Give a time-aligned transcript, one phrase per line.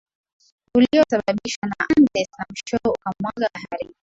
[0.77, 3.93] uliosababishwa na Andes na mwishowe ukamwaga baharini